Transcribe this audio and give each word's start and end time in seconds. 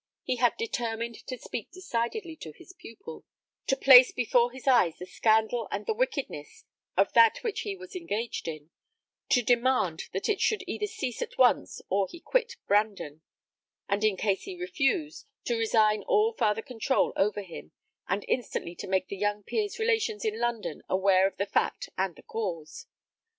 He 0.23 0.37
had 0.37 0.57
determined 0.57 1.27
to 1.27 1.37
speak 1.37 1.69
decidedly 1.69 2.35
to 2.37 2.51
his 2.53 2.73
pupil; 2.73 3.23
to 3.67 3.75
place 3.77 4.11
before 4.11 4.49
his 4.51 4.65
eyes 4.67 4.97
the 4.97 5.05
scandal 5.05 5.67
and 5.69 5.85
the 5.85 5.93
wickedness 5.93 6.65
of 6.97 7.13
that 7.13 7.43
which 7.43 7.59
he 7.61 7.75
was 7.75 7.95
engaged 7.95 8.47
in; 8.47 8.71
to 9.29 9.43
demand 9.43 10.05
that 10.11 10.27
it 10.27 10.41
should 10.41 10.63
either 10.65 10.87
cease 10.87 11.21
at 11.21 11.37
once, 11.37 11.83
or 11.87 12.07
he 12.09 12.19
quit 12.19 12.55
Brandon; 12.65 13.21
and 13.87 14.03
in 14.03 14.17
case 14.17 14.41
he 14.45 14.55
refused, 14.59 15.27
to 15.45 15.55
resign 15.55 16.01
all 16.07 16.33
farther 16.33 16.63
control 16.63 17.13
over 17.15 17.43
him, 17.43 17.71
and 18.07 18.25
instantly 18.27 18.73
to 18.77 18.87
make 18.87 19.05
the 19.07 19.17
young 19.17 19.43
peer's 19.43 19.77
relations 19.77 20.25
in 20.25 20.39
London 20.39 20.81
aware 20.89 21.27
of 21.27 21.37
the 21.37 21.45
fact 21.45 21.89
and 21.95 22.15
the 22.15 22.23
cause. 22.23 22.87